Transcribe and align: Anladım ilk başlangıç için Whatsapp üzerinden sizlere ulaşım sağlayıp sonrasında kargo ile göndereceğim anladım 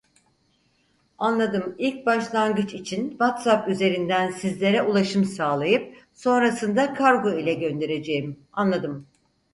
Anladım 1.17 1.75
ilk 1.77 2.05
başlangıç 2.05 2.73
için 2.73 3.09
Whatsapp 3.09 3.69
üzerinden 3.69 4.31
sizlere 4.31 4.81
ulaşım 4.83 5.25
sağlayıp 5.25 5.97
sonrasında 6.13 6.93
kargo 6.93 7.37
ile 7.37 7.53
göndereceğim 7.53 8.39
anladım 8.53 9.07